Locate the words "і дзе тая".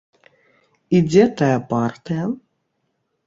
0.99-1.59